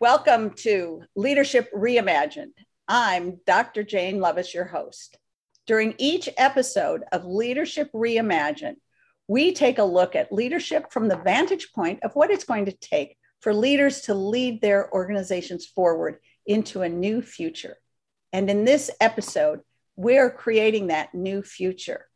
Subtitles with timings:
[0.00, 2.52] Welcome to Leadership Reimagined.
[2.88, 3.82] I'm Dr.
[3.84, 5.16] Jane Lovas, your host.
[5.66, 8.76] During each episode of Leadership Reimagined,
[9.28, 12.72] we take a look at leadership from the vantage point of what it's going to
[12.72, 17.78] take for leaders to lead their organizations forward into a new future.
[18.34, 19.60] And in this episode,
[19.94, 22.08] we're creating that new future.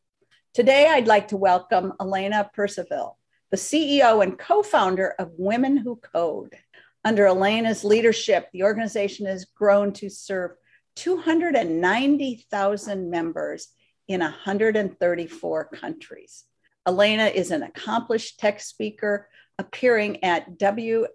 [0.52, 3.16] Today, I'd like to welcome Alaina Percival,
[3.52, 6.56] the CEO and co founder of Women Who Code.
[7.04, 10.56] Under Alaina's leadership, the organization has grown to serve
[10.96, 13.68] 290,000 members
[14.08, 16.42] in 134 countries.
[16.84, 21.12] Elena is an accomplished tech speaker appearing at WSJ.D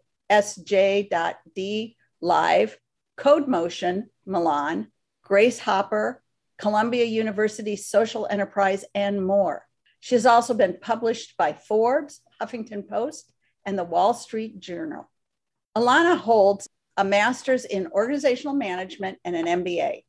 [2.22, 2.78] Live,
[3.18, 4.88] Codemotion, Milan,
[5.24, 6.22] Grace Hopper,
[6.58, 9.66] Columbia University Social Enterprise, and more.
[10.00, 13.32] She has also been published by Forbes, Huffington Post,
[13.66, 15.10] and the Wall Street Journal.
[15.76, 20.04] Alaina holds a master's in organizational management and an MBA.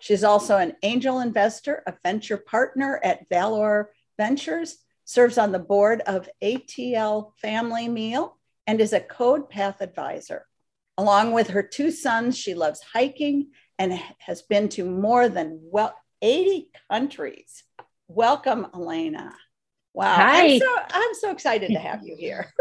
[0.00, 6.02] She's also an angel investor, a venture partner at Valor Ventures, serves on the board
[6.02, 10.46] of ATL Family Meal, and is a CodePath advisor.
[10.98, 15.94] Along with her two sons, she loves hiking and has been to more than well
[16.22, 17.62] 80 countries.
[18.08, 19.34] Welcome, Alaina.
[19.94, 20.14] Wow.
[20.14, 20.46] Hi.
[20.46, 22.52] I'm so, I'm so excited to have you here.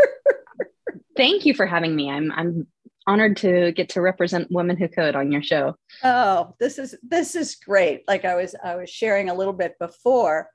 [1.17, 2.09] Thank you for having me.
[2.09, 2.67] I'm I'm
[3.07, 5.75] honored to get to represent women who code on your show.
[6.03, 8.03] Oh, this is this is great.
[8.07, 10.49] Like I was I was sharing a little bit before.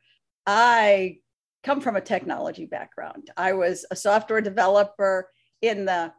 [0.46, 1.18] I
[1.64, 3.30] come from a technology background.
[3.36, 5.28] I was a software developer
[5.60, 6.12] in the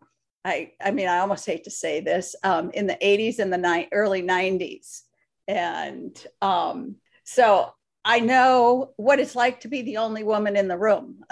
[0.45, 3.57] I I mean I almost hate to say this um, in the 80s and the
[3.57, 5.01] ni- early 90s,
[5.47, 7.73] and um, so
[8.05, 11.23] I know what it's like to be the only woman in the room.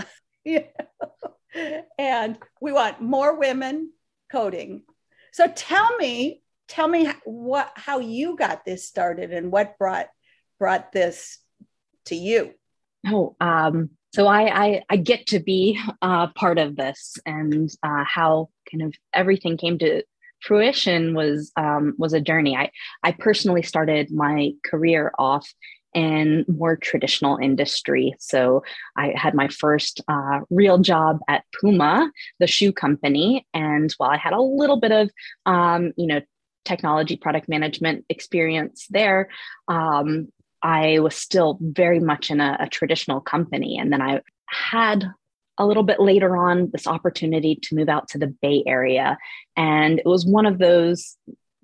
[1.98, 3.91] and we want more women
[4.31, 4.84] coding.
[5.34, 10.07] So tell me, tell me what how you got this started and what brought
[10.59, 11.40] brought this
[12.06, 12.53] to you.
[13.07, 18.04] Oh, um, so I, I, I get to be uh, part of this, and uh,
[18.06, 20.04] how kind of everything came to
[20.42, 22.56] fruition was um, was a journey.
[22.56, 22.72] I
[23.04, 25.52] I personally started my career off
[25.94, 28.16] in more traditional industry.
[28.20, 28.64] So
[28.98, 34.18] I had my first uh, real job at Puma, the shoe company, and while I
[34.18, 35.10] had a little bit of
[35.46, 36.22] um, you know
[36.66, 39.30] technology product management experience there.
[39.68, 40.28] Um,
[40.64, 43.78] I was still very much in a, a traditional company.
[43.78, 45.12] And then I had
[45.58, 49.18] a little bit later on this opportunity to move out to the Bay Area.
[49.56, 51.18] And it was one of those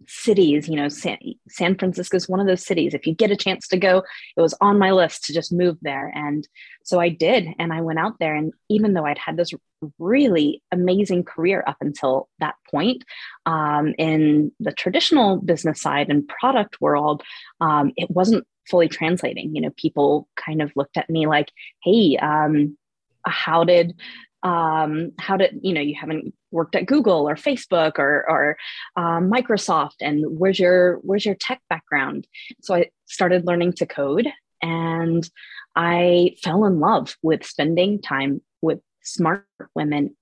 [0.07, 1.17] cities, you know, San,
[1.49, 2.93] San Francisco is one of those cities.
[2.93, 4.03] If you get a chance to go,
[4.35, 6.11] it was on my list to just move there.
[6.15, 6.47] And
[6.83, 7.47] so I did.
[7.59, 8.35] And I went out there.
[8.35, 9.51] And even though I'd had this
[9.99, 13.03] really amazing career up until that point
[13.45, 17.23] um, in the traditional business side and product world,
[17.61, 19.55] um, it wasn't fully translating.
[19.55, 21.51] You know, people kind of looked at me like,
[21.83, 22.77] hey, um,
[23.25, 23.99] how did
[24.43, 28.57] um, how did you know you haven't worked at Google or Facebook or or
[28.95, 32.27] um, Microsoft, and where's your where's your tech background?
[32.61, 34.27] So I started learning to code,
[34.61, 35.27] and
[35.75, 40.15] I fell in love with spending time with smart women,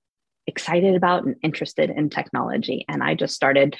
[0.46, 3.76] excited about and interested in technology, and I just started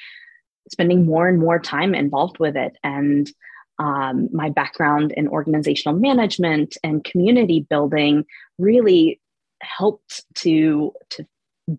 [0.70, 3.30] spending more and more time involved with it, and
[3.78, 8.24] um, my background in organizational management and community building
[8.58, 9.20] really
[9.62, 11.26] helped to to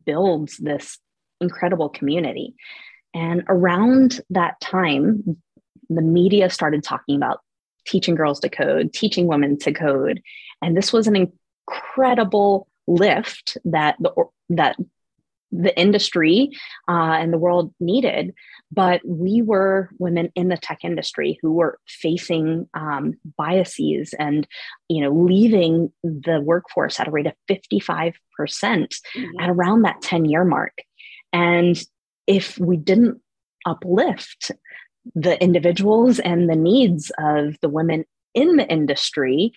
[0.06, 0.98] build this
[1.40, 2.56] incredible community.
[3.14, 5.38] And around that time
[5.90, 7.40] the media started talking about
[7.86, 10.22] teaching girls to code teaching women to code.
[10.62, 14.12] And this was an incredible lift that the
[14.50, 14.78] that
[15.52, 16.50] the industry
[16.88, 18.34] uh, and the world needed.
[18.72, 24.48] But we were women in the tech industry who were facing um, biases and
[24.90, 30.02] you know leaving the workforce at a rate of 55% mm hmm at around that
[30.02, 30.74] 10 year mark.
[31.32, 31.78] And
[32.28, 33.20] if we didn't
[33.66, 34.52] uplift
[35.16, 39.54] the individuals and the needs of the women in the industry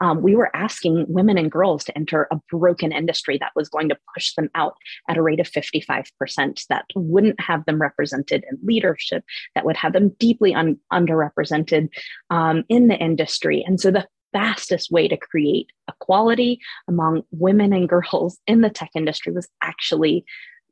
[0.00, 3.88] um, we were asking women and girls to enter a broken industry that was going
[3.88, 4.76] to push them out
[5.08, 9.92] at a rate of 55%, that wouldn't have them represented in leadership, that would have
[9.92, 11.88] them deeply un- underrepresented
[12.30, 13.64] um, in the industry.
[13.66, 18.90] And so the fastest way to create equality among women and girls in the tech
[18.94, 20.24] industry was actually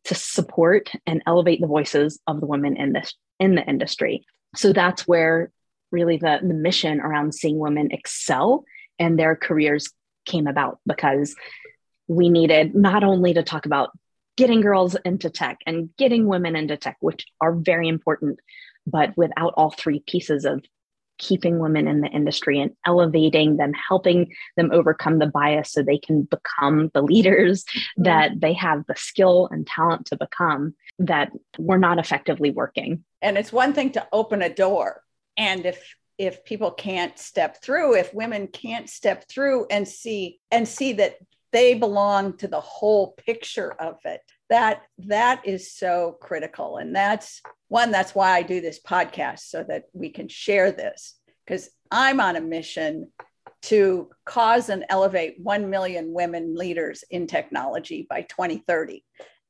[0.05, 4.25] to support and elevate the voices of the women in this in the industry
[4.55, 5.51] so that's where
[5.91, 8.65] really the, the mission around seeing women excel
[8.99, 9.91] and their careers
[10.25, 11.35] came about because
[12.09, 13.91] we needed not only to talk about
[14.37, 18.41] getting girls into tech and getting women into tech, which are very important,
[18.87, 20.65] but without all three pieces of
[21.19, 25.99] keeping women in the industry and elevating them, helping them overcome the bias so they
[25.99, 28.03] can become the leaders mm-hmm.
[28.03, 33.05] that they have the skill and talent to become, that we're not effectively working.
[33.23, 35.03] And it's one thing to open a door.
[35.37, 40.67] And if if people can't step through, if women can't step through and see and
[40.67, 41.17] see that
[41.53, 44.21] they belong to the whole picture of it,
[44.51, 46.79] that that is so critical.
[46.79, 47.41] And that's
[47.75, 52.21] one that's why i do this podcast so that we can share this because i'm
[52.21, 53.11] on a mission
[53.63, 59.05] to cause and elevate 1 million women leaders in technology by 2030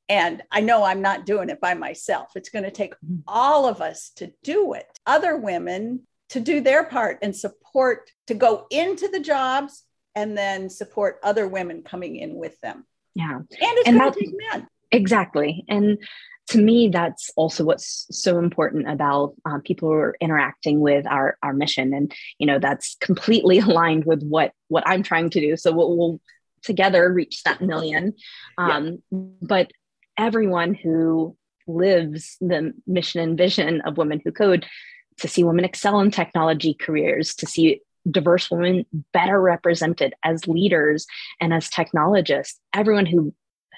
[0.09, 2.31] and i know i'm not doing it by myself.
[2.35, 3.21] It's going to take mm-hmm.
[3.29, 4.87] all of us to do it.
[5.07, 9.83] Other women to do their part and support to go into the jobs
[10.15, 14.35] and then support other women coming in with them yeah and it's going to take
[14.53, 15.65] men Exactly.
[15.69, 15.99] And
[16.51, 21.37] to me, that's also what's so important about um, people who are interacting with our,
[21.43, 21.93] our mission.
[21.93, 25.57] And, you know, that's completely aligned with what, what I'm trying to do.
[25.57, 26.21] So we'll, we'll
[26.63, 28.15] together reach that million.
[28.57, 29.19] Um, yeah.
[29.43, 29.71] But
[30.17, 31.37] everyone who
[31.67, 34.65] lives the mission and vision of Women Who Code
[35.21, 37.81] to see women excel in technology careers, to see
[38.11, 41.07] diverse women better represented as leaders
[41.41, 43.35] and as technologists, everyone who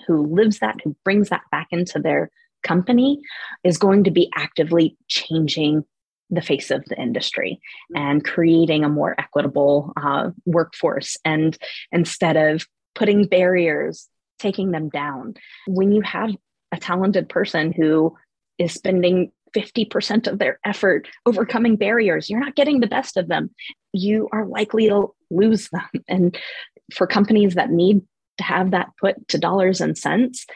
[0.06, 2.31] who lives that, who brings that back into their
[2.62, 3.21] company,
[3.65, 5.85] is going to be actively changing
[6.31, 7.61] the face of the industry
[7.94, 11.17] and creating a more equitable uh, workforce.
[11.25, 11.56] And
[11.93, 15.35] instead of putting barriers, taking them down,
[15.67, 16.31] when you have
[16.73, 18.17] a talented person who
[18.59, 23.50] is spending 50% of their effort overcoming barriers, you're not getting the best of them.
[23.93, 25.88] You are likely to lose them.
[26.08, 26.37] And
[26.94, 28.03] for companies that need
[28.38, 30.47] to have that put to dollars and cents,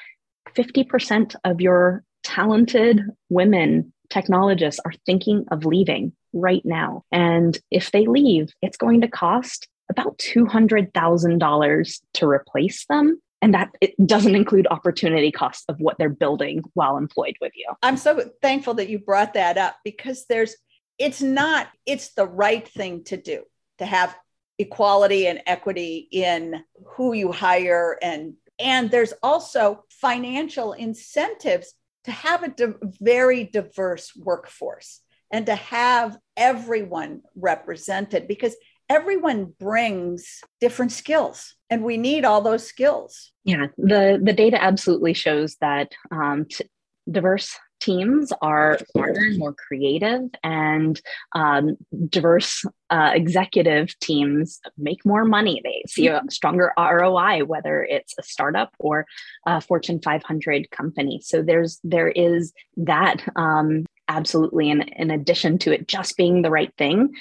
[0.55, 7.05] 50% of your talented women technologists are thinking of leaving right now.
[7.11, 13.21] And if they leave, it's going to cost about $200,000 to replace them.
[13.43, 17.67] And that it doesn't include opportunity costs of what they're building while employed with you.
[17.83, 20.57] I'm so thankful that you brought that up because there's,
[20.99, 23.45] it's not, it's the right thing to do
[23.79, 24.15] to have
[24.59, 31.73] equality and equity in who you hire and and there's also financial incentives
[32.05, 35.01] to have a di- very diverse workforce
[35.31, 38.55] and to have everyone represented because
[38.91, 45.15] everyone brings different skills and we need all those skills yeah the the data absolutely
[45.15, 46.69] shows that um, t-
[47.11, 51.01] diverse teams are smarter and more creative, and
[51.35, 51.77] um,
[52.09, 55.61] diverse uh, executive teams make more money.
[55.65, 59.07] They see a stronger ROI, whether it's a startup or
[59.47, 61.21] a Fortune 500 company.
[61.23, 66.51] So there's there is that um, absolutely, in, in addition to it just being the
[66.51, 67.15] right thing,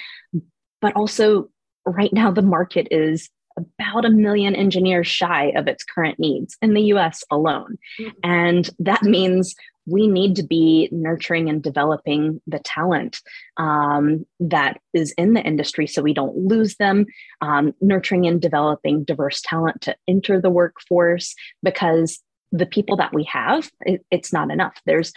[0.80, 1.48] but also
[1.86, 6.74] right now the market is about a million engineers shy of its current needs in
[6.74, 7.76] the US alone.
[7.98, 8.10] Mm-hmm.
[8.22, 9.54] And that means
[9.86, 13.20] we need to be nurturing and developing the talent
[13.56, 17.06] um, that is in the industry so we don't lose them,
[17.40, 22.20] um, nurturing and developing diverse talent to enter the workforce because
[22.52, 24.74] the people that we have, it, it's not enough.
[24.86, 25.12] There's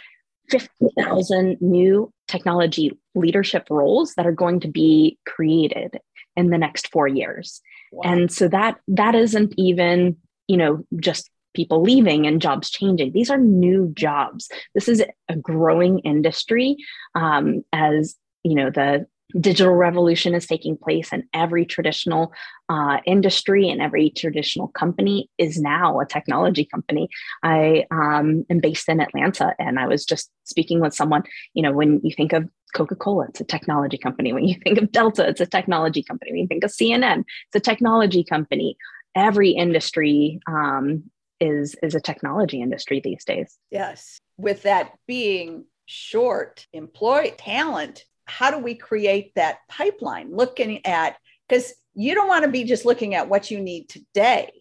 [0.49, 5.99] 50,000 new technology leadership roles that are going to be created
[6.35, 7.61] in the next four years.
[7.91, 8.11] Wow.
[8.11, 13.11] And so that that isn't even, you know, just people leaving and jobs changing.
[13.11, 14.49] These are new jobs.
[14.73, 16.77] This is a growing industry
[17.15, 19.07] um, as you know the
[19.39, 22.31] digital revolution is taking place and every traditional
[22.69, 27.09] uh, industry and every traditional company is now a technology company
[27.43, 31.23] i um, am based in atlanta and i was just speaking with someone
[31.53, 34.91] you know when you think of coca-cola it's a technology company when you think of
[34.91, 38.75] delta it's a technology company when you think of cnn it's a technology company
[39.15, 41.03] every industry um,
[41.39, 43.57] is is a technology industry these days.
[43.69, 44.19] Yes.
[44.37, 51.73] With that being short employ talent, how do we create that pipeline looking at because
[51.93, 54.51] you don't want to be just looking at what you need today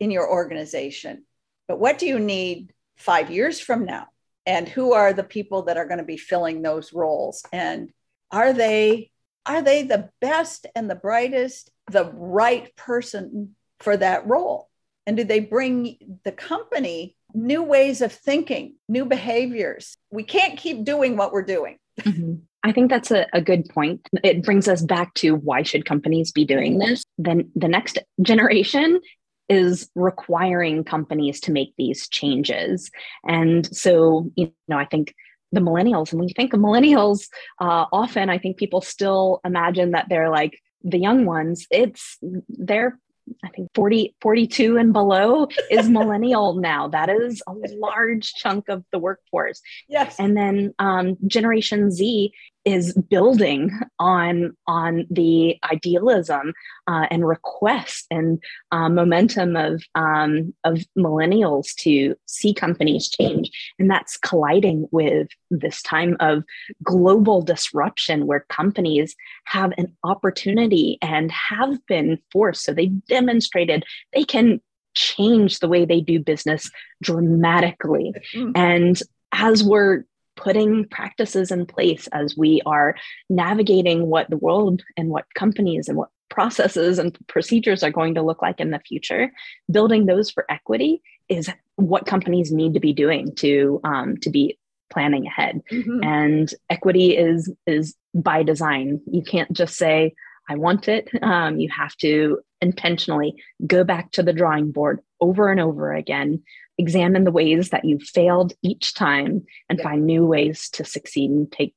[0.00, 1.24] in your organization,
[1.66, 4.08] but what do you need 5 years from now?
[4.44, 7.90] And who are the people that are going to be filling those roles and
[8.30, 9.10] are they
[9.46, 14.68] are they the best and the brightest, the right person for that role?
[15.06, 19.96] And do they bring the company new ways of thinking, new behaviors?
[20.10, 21.78] We can't keep doing what we're doing.
[22.00, 22.34] Mm-hmm.
[22.64, 24.08] I think that's a, a good point.
[24.22, 27.04] It brings us back to why should companies be doing this?
[27.18, 29.00] Then the next generation
[29.48, 32.90] is requiring companies to make these changes.
[33.26, 35.14] And so, you know, I think
[35.50, 37.28] the millennials, and when you think of millennials,
[37.60, 41.66] uh, often I think people still imagine that they're like the young ones.
[41.70, 42.98] It's they're
[43.44, 46.88] I think 40, 42 and below is millennial now.
[46.88, 49.60] That is a large chunk of the workforce.
[49.88, 50.16] Yes.
[50.18, 52.32] And then um, Generation Z
[52.64, 56.52] is building on on the idealism
[56.86, 63.90] uh, and request and uh, momentum of um, of millennials to see companies change, and
[63.90, 66.44] that's colliding with this time of
[66.82, 72.64] global disruption where companies have an opportunity and have been forced.
[72.64, 74.60] So they've demonstrated they can
[74.94, 76.70] change the way they do business
[77.02, 78.52] dramatically, mm.
[78.54, 79.00] and
[79.32, 80.04] as we're
[80.36, 82.96] putting practices in place as we are
[83.28, 88.22] navigating what the world and what companies and what processes and procedures are going to
[88.22, 89.30] look like in the future
[89.70, 94.58] building those for equity is what companies need to be doing to um, to be
[94.90, 95.62] planning ahead.
[95.72, 96.04] Mm-hmm.
[96.04, 99.00] and equity is is by design.
[99.10, 100.14] You can't just say
[100.48, 101.08] i want it.
[101.22, 103.34] Um, you have to intentionally
[103.66, 106.42] go back to the drawing board over and over again
[106.82, 109.84] examine the ways that you've failed each time and yeah.
[109.84, 111.74] find new ways to succeed and take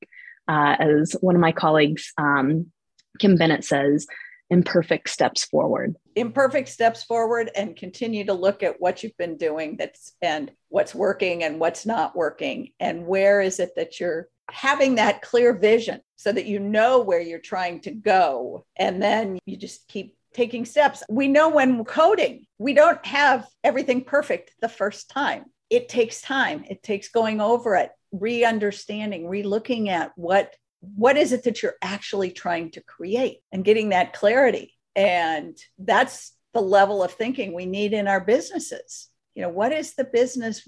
[0.48, 2.72] uh, as one of my colleagues um,
[3.20, 4.06] kim bennett says
[4.50, 5.96] imperfect steps forward.
[6.16, 10.94] Imperfect steps forward and continue to look at what you've been doing that's and what's
[10.94, 12.72] working and what's not working.
[12.80, 17.20] And where is it that you're having that clear vision so that you know where
[17.20, 18.66] you're trying to go?
[18.76, 21.02] And then you just keep taking steps.
[21.10, 25.46] We know when coding, we don't have everything perfect the first time.
[25.70, 26.66] It takes time.
[26.70, 30.54] It takes going over it, re-understanding, re-looking at what
[30.94, 34.74] what is it that you're actually trying to create and getting that clarity.
[34.96, 39.10] And that's the level of thinking we need in our businesses.
[39.34, 40.68] You know, what is the business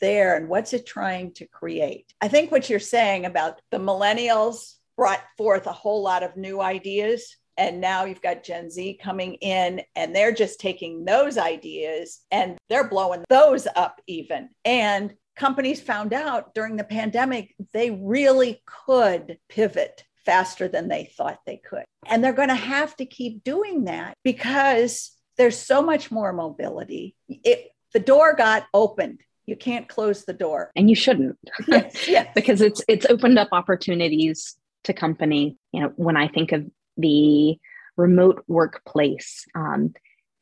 [0.00, 2.10] there and what's it trying to create?
[2.22, 6.60] I think what you're saying about the millennials brought forth a whole lot of new
[6.60, 12.20] ideas and now you've got Gen Z coming in and they're just taking those ideas
[12.30, 14.50] and they're blowing those up even.
[14.64, 21.40] And companies found out during the pandemic they really could pivot faster than they thought
[21.46, 21.84] they could.
[22.06, 27.14] And they're going to have to keep doing that because there's so much more mobility.
[27.28, 29.20] It, the door got opened.
[29.46, 30.70] You can't close the door.
[30.74, 31.36] And you shouldn't.
[31.68, 32.28] Yes, yes.
[32.34, 35.58] because it's it's opened up opportunities to company.
[35.72, 36.64] You know, when I think of
[36.96, 37.58] the
[37.96, 39.46] remote workplace.
[39.54, 39.94] Um,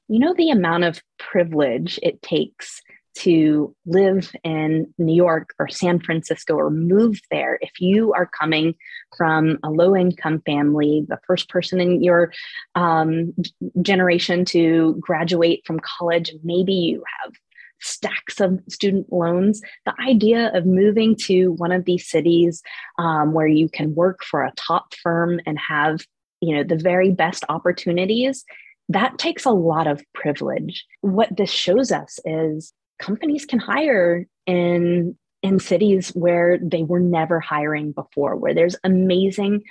[0.08, 2.80] you know, the amount of privilege it takes
[3.14, 8.74] to live in New York or San Francisco or move there, if you are coming
[9.16, 12.32] from a low income family, the first person in your
[12.74, 13.34] um,
[13.82, 17.32] generation to graduate from college, maybe you have
[17.80, 19.60] stacks of student loans.
[19.84, 22.62] The idea of moving to one of these cities
[22.98, 26.00] um, where you can work for a top firm and have
[26.42, 28.44] you know the very best opportunities
[28.88, 30.84] that takes a lot of privilege.
[31.00, 37.40] What this shows us is companies can hire in in cities where they were never
[37.40, 39.62] hiring before where there's amazing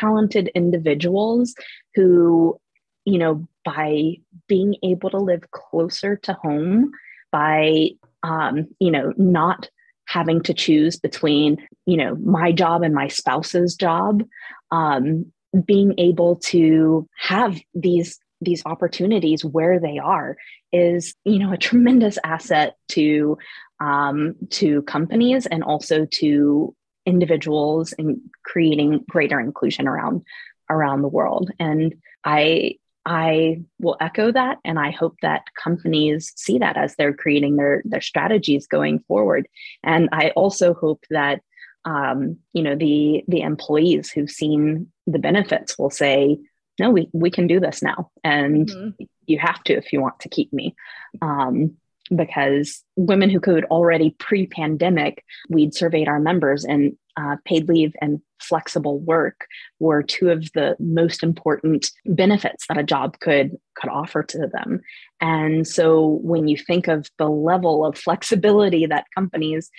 [0.00, 1.54] talented individuals
[1.94, 2.58] who
[3.04, 4.16] you know by
[4.48, 6.90] being able to live closer to home
[7.32, 7.90] by
[8.22, 9.68] um, you know not
[10.06, 14.22] having to choose between you know my job and my spouse's job
[14.70, 20.36] um, being able to have these these opportunities where they are
[20.72, 23.38] is you know a tremendous asset to
[23.80, 26.74] um, to companies and also to
[27.06, 30.22] individuals and creating greater inclusion around
[30.70, 31.50] around the world.
[31.58, 31.94] And
[32.24, 37.56] i i will echo that and i hope that companies see that as they're creating
[37.56, 39.46] their their strategies going forward.
[39.82, 41.42] And i also hope that
[41.84, 46.38] um, you know the the employees who've seen the benefits will say
[46.78, 49.04] no we, we can do this now and mm-hmm.
[49.26, 50.74] you have to if you want to keep me
[51.22, 51.76] um,
[52.14, 58.20] because women who code already pre-pandemic we'd surveyed our members and uh, paid leave and
[58.40, 59.46] flexible work
[59.78, 64.80] were two of the most important benefits that a job could could offer to them
[65.20, 69.70] and so when you think of the level of flexibility that companies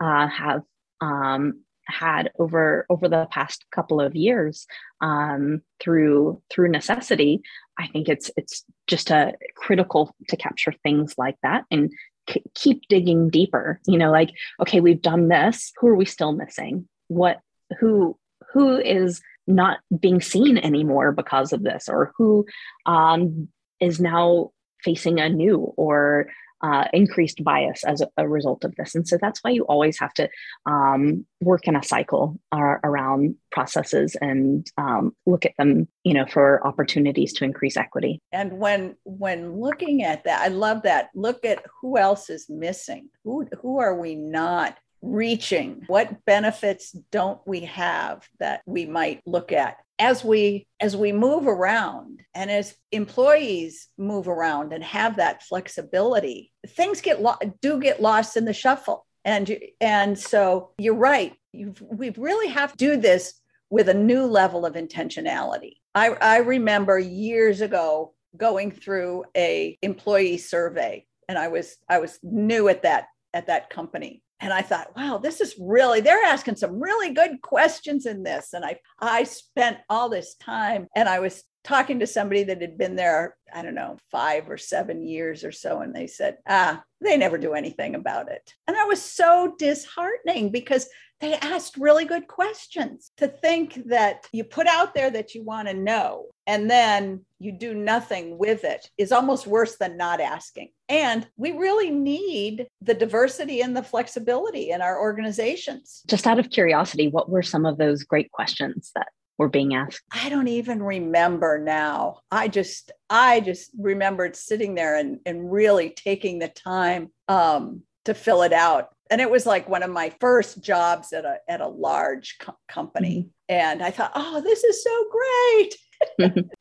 [0.00, 0.62] uh, have
[1.04, 4.66] um, had over over the past couple of years
[5.00, 7.42] um, through through necessity
[7.78, 11.92] i think it's it's just a critical to capture things like that and
[12.30, 14.30] c- keep digging deeper you know like
[14.62, 16.88] okay we've done this who are we still missing?
[17.08, 17.40] What
[17.78, 18.16] who
[18.52, 21.88] who is not being seen anymore because of this?
[21.88, 22.46] Or who
[22.86, 23.48] um,
[23.80, 26.28] is now facing a new or
[26.64, 28.94] uh, increased bias as a, a, result of this.
[28.94, 30.30] And so that's why you always have to
[30.64, 36.24] um, work in a cycle uh, around processes and um, look at them, you know,
[36.24, 38.22] for opportunities to increase equity.
[38.32, 41.10] And when when looking at that, I love that.
[41.14, 43.10] Look at who else is missing.
[43.24, 45.82] Who who are we not reaching?
[45.86, 49.76] What benefits don't we have that we might look at?
[49.98, 56.52] As we as we move around and as employees move around and have that flexibility
[56.68, 59.06] things get lo- do get lost in the shuffle.
[59.24, 61.34] And and so you're right.
[61.52, 65.76] You've, we really have to do this with a new level of intentionality.
[65.94, 72.18] I, I remember years ago going through a employee survey and i was i was
[72.22, 76.56] new at that at that company and I thought, wow, this is really, they're asking
[76.56, 78.52] some really good questions in this.
[78.52, 82.76] And I, I spent all this time and I was talking to somebody that had
[82.76, 85.80] been there, I don't know, five or seven years or so.
[85.80, 88.52] And they said, ah, they never do anything about it.
[88.66, 90.86] And that was so disheartening because
[91.20, 93.10] they asked really good questions.
[93.18, 97.52] To think that you put out there that you want to know and then you
[97.52, 100.70] do nothing with it is almost worse than not asking.
[100.88, 106.02] And we really need the diversity and the flexibility in our organizations.
[106.06, 110.02] Just out of curiosity, what were some of those great questions that were being asked?
[110.12, 112.20] I don't even remember now.
[112.30, 118.14] I just I just remembered sitting there and, and really taking the time um, to
[118.14, 121.60] fill it out and it was like one of my first jobs at a at
[121.60, 123.28] a large co- company.
[123.50, 123.60] Mm-hmm.
[123.60, 125.74] and i thought oh this is so great.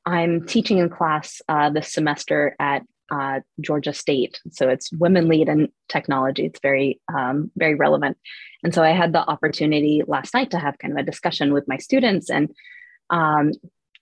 [0.06, 4.40] I'm teaching in class uh, this semester at uh, georgia state.
[4.52, 6.46] So it's women lead in technology.
[6.46, 8.18] It's very um, very relevant.
[8.64, 11.68] And so i had the opportunity last night to have kind of a discussion with
[11.68, 12.50] my students and
[13.10, 13.52] um,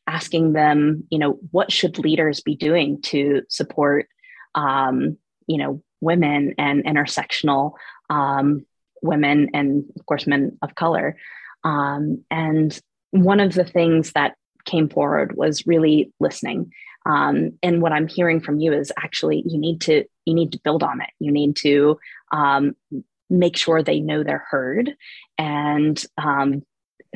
[0.08, 4.08] asking them you know what should leaders be doing to support
[4.56, 7.74] um, you know women and intersectional
[8.12, 8.66] um,
[9.02, 11.18] women and, of course, men of color.
[11.64, 12.78] Um, and
[13.12, 16.72] one of the things that came forward was really listening.
[17.06, 20.60] Um, and what I'm hearing from you is actually you need to you need to
[20.64, 21.10] build on it.
[21.20, 21.98] You need to
[22.32, 22.76] um,
[23.30, 24.96] make sure they know they're heard
[25.38, 26.62] and um,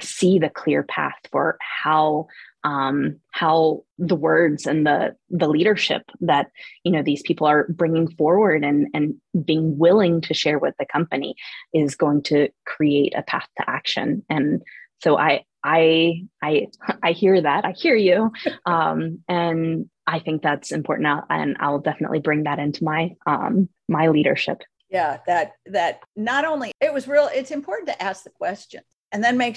[0.01, 2.27] see the clear path for how
[2.65, 6.49] um, how the words and the the leadership that
[6.83, 10.85] you know these people are bringing forward and and being willing to share with the
[10.85, 11.35] company
[11.73, 14.25] is going to create a path to action.
[14.29, 14.63] And
[15.03, 16.67] so i i i
[17.03, 17.65] i hear that.
[17.65, 18.31] I hear you.
[18.65, 21.07] Um, and i think that's important.
[21.29, 24.63] And i'll definitely bring that into my um, my leadership.
[24.89, 29.23] Yeah that that not only it was real it's important to ask the questions and
[29.23, 29.55] then make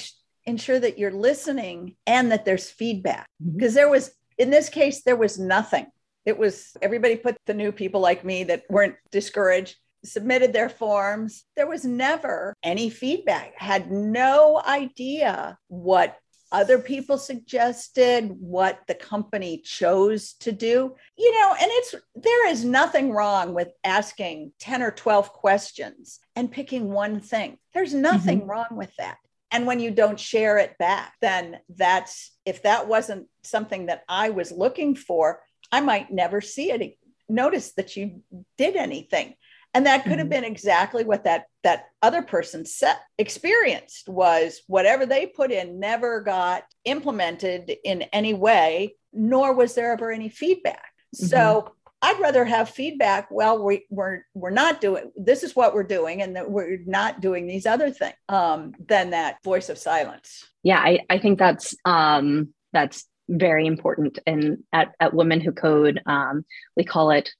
[0.49, 3.27] ensure that you're listening and that there's feedback.
[3.41, 3.77] Because mm-hmm.
[3.77, 5.87] there was in this case there was nothing.
[6.25, 11.45] It was everybody put the new people like me that weren't discouraged submitted their forms.
[11.57, 16.17] There was never any feedback had no idea what
[16.51, 20.95] other people suggested what the company chose to do.
[21.17, 26.51] You know and it's there is nothing wrong with asking 10 or 12 questions and
[26.51, 27.59] picking one thing.
[27.75, 28.51] There's nothing mm-hmm.
[28.51, 29.19] wrong with that
[29.51, 34.31] and when you don't share it back, then that's if that wasn't something that I
[34.31, 35.41] was looking for,
[35.73, 38.23] I might never see it, notice that you
[38.57, 39.35] did anything.
[39.75, 40.29] And that could have mm-hmm.
[40.31, 46.21] been exactly what that that other person set experienced was whatever they put in never
[46.21, 50.93] got implemented in any way, nor was there ever any feedback.
[51.15, 51.27] Mm-hmm.
[51.27, 53.29] So I'd rather have feedback.
[53.31, 57.21] Well, we, we're we're not doing this is what we're doing, and that we're not
[57.21, 60.47] doing these other things um, than that voice of silence.
[60.63, 64.19] Yeah, I, I think that's um, that's very important.
[64.27, 66.45] And at, at Women Who Code, um,
[66.77, 67.31] we call it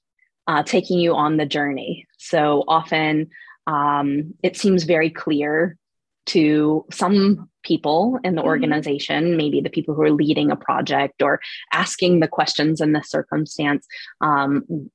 [0.47, 2.07] uh, taking you on the journey.
[2.17, 3.29] So often
[3.65, 5.77] um, it seems very clear
[6.27, 8.47] to some people in the mm-hmm.
[8.47, 11.39] organization, maybe the people who are leading a project or
[11.71, 13.85] asking the questions in the circumstance,
[14.21, 14.89] um,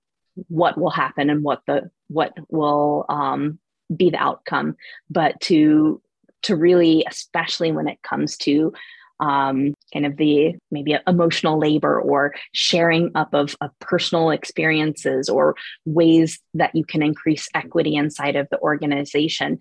[0.48, 3.58] what will happen and what the what will um,
[3.96, 4.76] be the outcome.
[5.08, 6.02] But to
[6.42, 8.72] to really, especially when it comes to
[9.20, 15.54] um, kind of the maybe emotional labor or sharing up of, of personal experiences or
[15.84, 19.58] ways that you can increase equity inside of the organization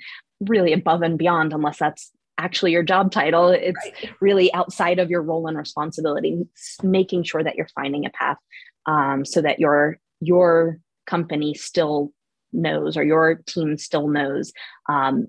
[0.49, 4.12] really above and beyond unless that's actually your job title it's right.
[4.19, 6.43] really outside of your role and responsibility
[6.82, 8.38] making sure that you're finding a path
[8.86, 12.12] um, so that your your company still
[12.52, 14.52] knows or your team still knows
[14.89, 15.28] um,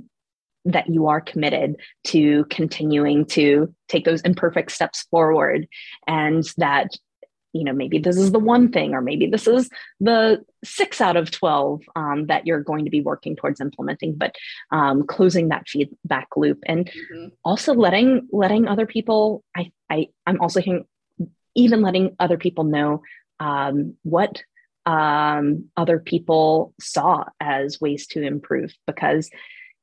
[0.64, 5.66] that you are committed to continuing to take those imperfect steps forward
[6.06, 6.88] and that
[7.54, 11.16] you know maybe this is the one thing or maybe this is the six out
[11.16, 14.34] of 12 um, that you're going to be working towards implementing but
[14.70, 17.28] um, closing that feedback loop and mm-hmm.
[17.44, 20.84] also letting letting other people i, I i'm also hearing
[21.54, 23.02] even letting other people know
[23.40, 24.42] um, what
[24.86, 29.30] um, other people saw as ways to improve because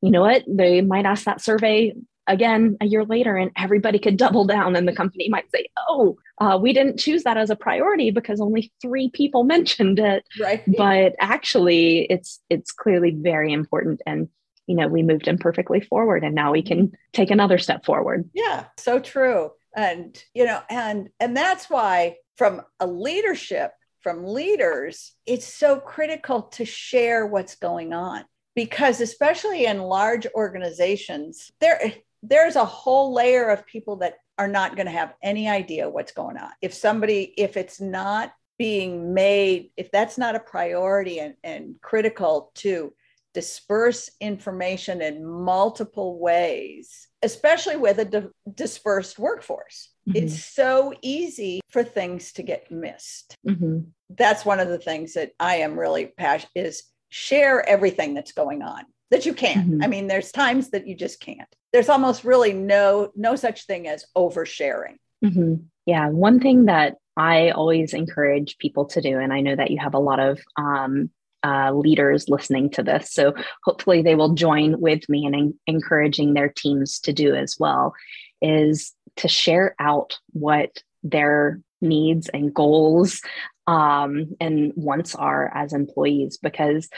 [0.02, 1.94] you know what they might ask that survey
[2.32, 6.18] again a year later and everybody could double down and the company might say oh
[6.42, 10.24] uh, we didn't choose that as a priority because only three people mentioned it.
[10.40, 10.64] Right.
[10.66, 14.28] But actually it's it's clearly very important and
[14.66, 18.28] you know we moved imperfectly forward and now we can take another step forward.
[18.34, 19.52] Yeah so true.
[19.76, 26.44] And you know and and that's why from a leadership from leaders it's so critical
[26.44, 28.26] to share what's going on.
[28.56, 34.76] Because especially in large organizations there there's a whole layer of people that are not
[34.76, 39.72] going to have any idea what's going on if somebody if it's not being made
[39.78, 42.94] if that's not a priority and, and critical to
[43.34, 49.90] disperse information in multiple ways especially with a di- dispersed workforce.
[50.08, 50.18] Mm-hmm.
[50.18, 53.36] It's so easy for things to get missed.
[53.48, 53.82] Mm-hmm.
[54.10, 58.62] That's one of the things that I am really passionate is share everything that's going
[58.62, 59.56] on that you can.
[59.56, 59.84] Mm-hmm.
[59.84, 61.54] I mean, there's times that you just can't.
[61.74, 64.98] There's almost really no no such thing as oversharing.
[65.24, 65.56] Mm-hmm.
[65.86, 69.80] Yeah, one thing that I always encourage people to do, and I know that you
[69.80, 71.10] have a lot of um,
[71.44, 73.12] uh, leaders listening to this.
[73.12, 77.56] So hopefully they will join with me in en- encouraging their teams to do as
[77.60, 77.94] well,
[78.42, 83.22] is to share out what their needs and goals
[83.68, 86.90] um, and wants are as employees, because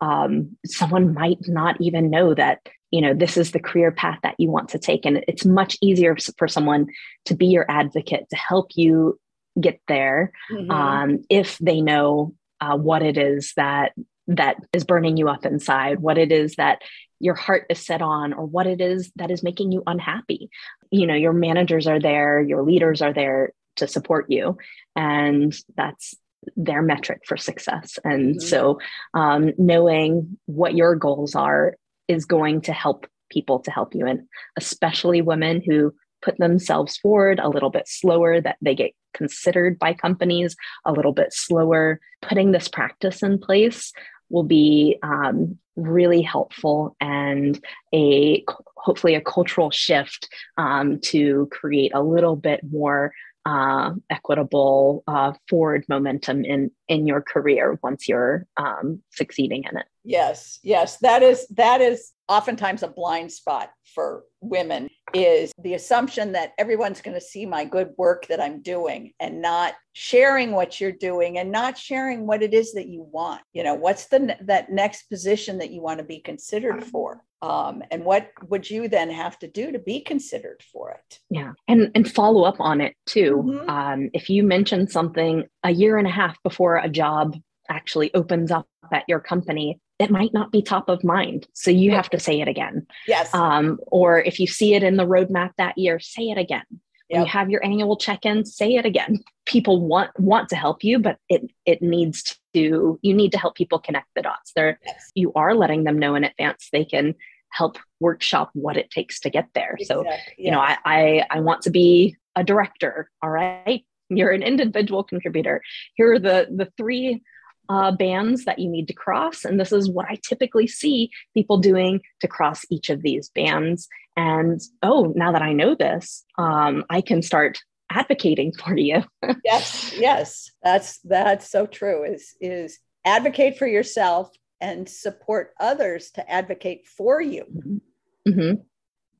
[0.00, 2.58] um, someone might not even know that
[2.92, 5.76] you know this is the career path that you want to take and it's much
[5.82, 6.86] easier for someone
[7.24, 9.18] to be your advocate to help you
[9.60, 10.70] get there mm-hmm.
[10.70, 13.92] um, if they know uh, what it is that
[14.28, 16.82] that is burning you up inside, what it is that
[17.18, 20.50] your heart is set on, or what it is that is making you unhappy.
[20.90, 24.58] You know, your managers are there, your leaders are there to support you,
[24.96, 26.14] and that's
[26.56, 27.98] their metric for success.
[28.04, 28.40] And mm-hmm.
[28.40, 28.80] so,
[29.14, 31.76] um, knowing what your goals are
[32.08, 37.40] is going to help people to help you, and especially women who put themselves forward
[37.40, 42.00] a little bit slower, that they get considered by companies a little bit slower.
[42.20, 43.92] Putting this practice in place
[44.30, 47.62] will be um, really helpful and
[47.94, 48.44] a
[48.76, 53.12] hopefully a cultural shift um, to create a little bit more
[53.44, 59.86] uh, equitable uh, forward momentum in in your career once you're um, succeeding in it.
[60.04, 66.32] Yes, yes, that is that is oftentimes a blind spot for women is the assumption
[66.32, 70.80] that everyone's going to see my good work that I'm doing and not sharing what
[70.80, 73.42] you're doing and not sharing what it is that you want.
[73.52, 77.22] You know, what's the that next position that you want to be considered for?
[77.42, 81.18] Um, and what would you then have to do to be considered for it?
[81.28, 83.42] Yeah, and and follow up on it too.
[83.44, 83.68] Mm-hmm.
[83.68, 87.36] Um, if you mention something a year and a half before a job
[87.68, 91.48] actually opens up at your company, it might not be top of mind.
[91.52, 92.86] So you have to say it again.
[93.08, 93.34] Yes.
[93.34, 96.64] Um, or if you see it in the roadmap that year, say it again.
[96.70, 97.18] Yep.
[97.18, 99.18] When you have your annual check-in, say it again.
[99.46, 103.56] People want want to help you, but it it needs to you need to help
[103.56, 104.52] people connect the dots.
[104.54, 105.10] There yes.
[105.14, 107.14] you are letting them know in advance they can
[107.52, 109.76] help workshop what it takes to get there.
[109.78, 110.04] Exactly.
[110.04, 110.20] So, yes.
[110.36, 113.10] you know, I, I I want to be a director.
[113.22, 113.84] All right.
[114.08, 115.62] You're an individual contributor.
[115.94, 117.22] Here are the the three
[117.68, 119.44] uh, bands that you need to cross.
[119.44, 123.88] And this is what I typically see people doing to cross each of these bands.
[124.16, 127.60] And oh, now that I know this, um, I can start
[127.90, 129.04] advocating for you.
[129.44, 132.04] yes, yes, that's that's so true.
[132.04, 134.30] Is is advocate for yourself
[134.62, 137.44] and support others to advocate for you.
[137.54, 138.30] Mm-hmm.
[138.30, 138.62] mm-hmm.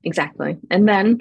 [0.04, 1.20] Exactly, and then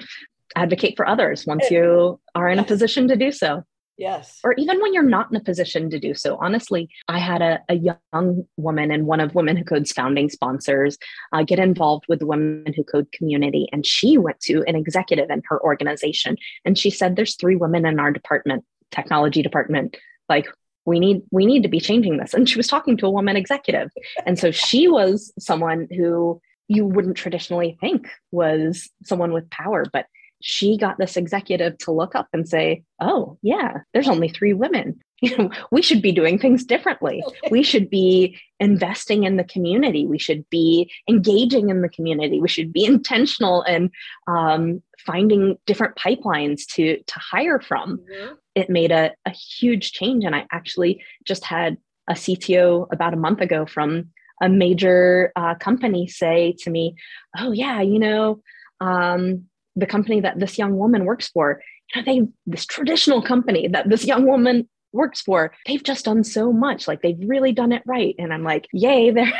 [0.56, 2.66] advocate for others once you are in yes.
[2.66, 3.64] a position to do so.
[4.02, 4.40] Yes.
[4.44, 6.36] Or even when you're not in a position to do so.
[6.42, 10.98] Honestly, I had a, a young woman and one of Women Who Code's founding sponsors
[11.34, 13.70] uh, get involved with the Women Who Code community.
[13.72, 17.86] And she went to an executive in her organization and she said, There's three women
[17.86, 19.98] in our department, technology department.
[20.28, 20.48] Like,
[20.86, 22.34] we need we need to be changing this.
[22.34, 23.92] And she was talking to a woman executive.
[24.26, 30.06] And so she was someone who you wouldn't traditionally think was someone with power but
[30.42, 35.00] she got this executive to look up and say, Oh, yeah, there's only three women.
[35.22, 37.24] you know, we should be doing things differently.
[37.52, 40.06] We should be investing in the community.
[40.06, 42.42] We should be engaging in the community.
[42.42, 43.92] We should be intentional and
[44.28, 47.98] um, finding different pipelines to to hire from.
[47.98, 48.34] Mm-hmm.
[48.56, 51.78] It made a, a huge change, and I actually just had
[52.10, 54.10] a CTO about a month ago from
[54.42, 56.96] a major uh, company say to me,
[57.38, 58.42] "Oh yeah, you know."
[58.80, 61.62] Um, the company that this young woman works for.
[61.94, 65.54] You know, they this traditional company that this young woman works for.
[65.66, 66.88] They've just done so much.
[66.88, 68.16] Like they've really done it right.
[68.20, 69.34] And i'm like yay they're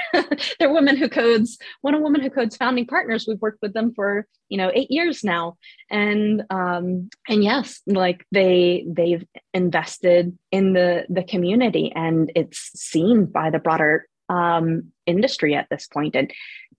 [0.60, 3.26] they're women who codes one of women who codes founding partners.
[3.28, 5.58] We've worked with them for you know eight years now.
[5.90, 13.26] And um and yes like they they've invested in the the community and it's seen
[13.26, 16.16] by the broader um industry at this point.
[16.16, 16.32] And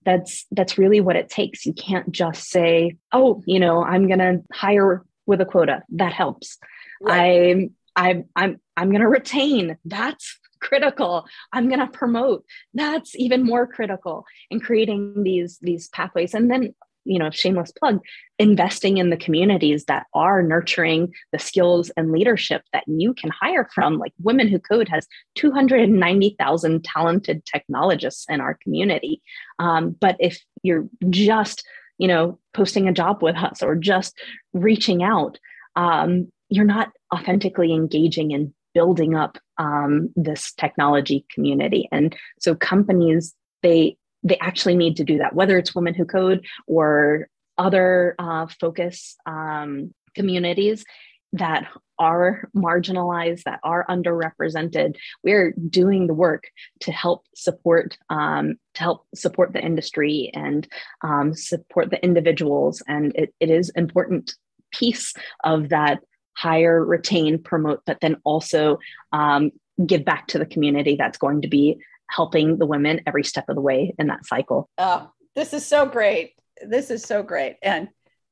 [0.05, 1.67] that's that's really what it takes.
[1.67, 5.83] You can't just say oh you know i'm going to hire with a quota.
[5.91, 6.59] That helps.
[7.01, 7.71] Right.
[7.97, 9.77] i i'm i'm i'm going to retain.
[9.85, 11.27] That's critical.
[11.53, 12.45] I'm going to promote.
[12.73, 16.35] That's even more critical in creating these these pathways.
[16.35, 18.01] And then you know shameless plug
[18.39, 23.69] investing in the communities that are nurturing the skills and leadership that you can hire
[23.75, 29.23] from like women who code has 290000 talented technologists in our community.
[29.59, 31.65] Um, but if you're just
[31.99, 34.17] you know posting a job with us or just
[34.53, 35.39] reaching out
[35.77, 41.89] um, you're not authentically engaging and building up um, this technology community.
[41.93, 46.45] And so companies they they actually need to do that whether it's women who code
[46.67, 50.85] or other uh, focus um, communities
[51.33, 51.67] that
[51.99, 54.97] are marginalized, that are underrepresented.
[55.23, 56.45] We're doing the work
[56.81, 60.67] to help support um, to help support the industry and
[61.03, 62.83] um, support the individuals.
[62.87, 64.35] And it, it is important
[64.73, 66.01] piece of that
[66.37, 68.79] hire, retain, promote, but then also
[69.13, 69.53] um,
[69.87, 71.79] give back to the community that's going to be
[72.15, 74.69] helping the women every step of the way in that cycle.
[74.79, 76.35] Oh, this is so great.
[76.67, 77.57] This is so great.
[77.63, 77.89] And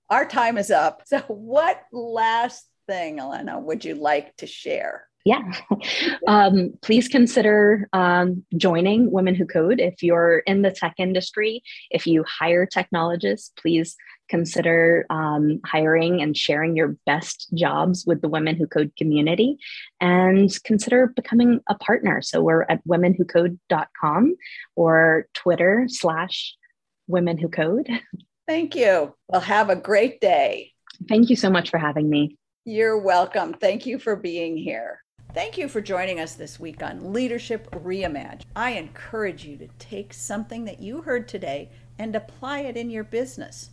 [0.09, 1.03] our time is up.
[1.07, 5.07] So, what last thing, Alaina, would you like to share?
[5.24, 5.52] Yeah.
[6.26, 9.80] Um, please consider um, joining Women Who Code.
[9.80, 13.96] If you're in the tech industry, if you hire technologists, please
[14.28, 19.59] consider um, hiring and sharing your best jobs with the Women Who Code community
[20.00, 22.22] and consider becoming a partner.
[22.22, 24.37] So we're at womenwhocode.com
[24.76, 26.54] or Twitter slash
[27.09, 27.88] Women Who Code.
[28.46, 29.14] Thank you.
[29.28, 30.72] Well, have a great day.
[31.09, 32.37] Thank you so much for having me.
[32.64, 33.54] You're welcome.
[33.54, 35.00] Thank you for being here.
[35.33, 38.43] Thank you for joining us this week on Leadership Reimagined.
[38.57, 43.05] I encourage you to take something that you heard today and apply it in your
[43.05, 43.71] business.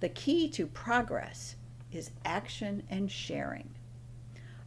[0.00, 1.56] The key to progress
[1.92, 3.74] is action and sharing.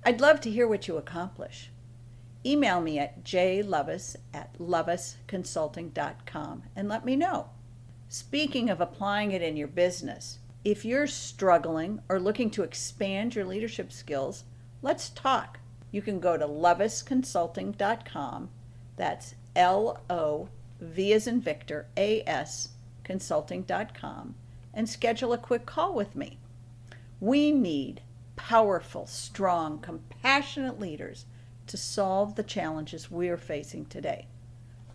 [0.06, 1.72] I'd love to hear what you accomplish.
[2.46, 7.50] Email me at jlovas at lovasconsulting.com and let me know.
[8.08, 13.46] Speaking of applying it in your business, if you're struggling or looking to expand your
[13.46, 14.44] leadership skills,
[14.84, 15.58] let's talk.
[15.92, 18.50] You can go to lovasconsulting.com.
[18.96, 20.50] That's L O
[20.80, 22.70] V as in Victor, A S
[23.04, 24.36] consulting.com
[24.74, 26.38] and schedule a quick call with me.
[27.20, 28.02] We need
[28.36, 31.26] powerful, strong, compassionate leaders
[31.68, 34.28] to solve the challenges we're facing today.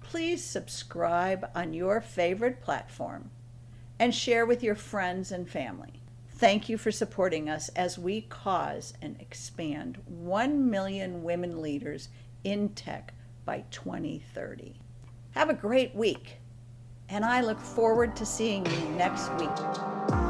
[0.01, 3.31] Please subscribe on your favorite platform
[3.99, 6.01] and share with your friends and family.
[6.37, 12.09] Thank you for supporting us as we cause and expand 1 million women leaders
[12.43, 14.75] in tech by 2030.
[15.31, 16.39] Have a great week,
[17.09, 20.24] and I look forward to seeing you next week.